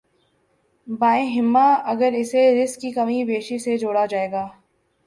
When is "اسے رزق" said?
2.17-2.81